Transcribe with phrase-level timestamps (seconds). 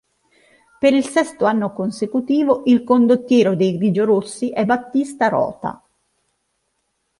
[0.79, 5.79] Per il sesto anno consecutivo il condottiero dei grigiorossi è Battista Rota.